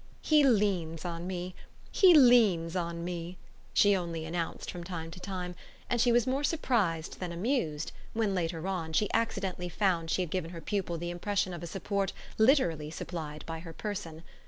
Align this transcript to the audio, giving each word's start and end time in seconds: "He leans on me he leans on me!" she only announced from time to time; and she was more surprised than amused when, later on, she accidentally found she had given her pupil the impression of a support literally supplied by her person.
"He 0.23 0.43
leans 0.43 1.05
on 1.05 1.27
me 1.27 1.53
he 1.91 2.15
leans 2.15 2.75
on 2.75 3.05
me!" 3.05 3.37
she 3.71 3.95
only 3.95 4.25
announced 4.25 4.71
from 4.71 4.83
time 4.83 5.11
to 5.11 5.19
time; 5.19 5.53
and 5.91 6.01
she 6.01 6.11
was 6.11 6.25
more 6.25 6.43
surprised 6.43 7.19
than 7.19 7.31
amused 7.31 7.91
when, 8.13 8.33
later 8.33 8.67
on, 8.67 8.93
she 8.93 9.13
accidentally 9.13 9.69
found 9.69 10.09
she 10.09 10.23
had 10.23 10.31
given 10.31 10.49
her 10.49 10.59
pupil 10.61 10.97
the 10.97 11.11
impression 11.11 11.53
of 11.53 11.61
a 11.61 11.67
support 11.67 12.13
literally 12.39 12.89
supplied 12.89 13.45
by 13.45 13.59
her 13.59 13.73
person. 13.73 14.23